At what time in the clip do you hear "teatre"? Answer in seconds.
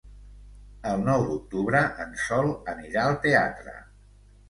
3.29-3.81